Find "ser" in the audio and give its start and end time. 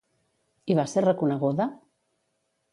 0.93-1.05